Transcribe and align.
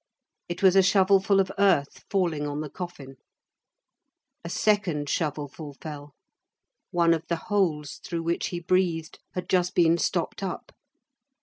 It 0.49 0.63
was 0.63 0.75
a 0.75 0.81
shovelful 0.81 1.39
of 1.39 1.51
earth 1.59 2.05
falling 2.09 2.47
on 2.47 2.61
the 2.61 2.71
coffin. 2.71 3.17
A 4.43 4.49
second 4.49 5.09
shovelful 5.09 5.75
fell. 5.79 6.15
One 6.89 7.13
of 7.13 7.27
the 7.27 7.35
holes 7.51 7.99
through 8.03 8.23
which 8.23 8.47
he 8.47 8.59
breathed 8.59 9.19
had 9.35 9.47
just 9.47 9.75
been 9.75 9.99
stopped 9.99 10.41
up. 10.41 10.71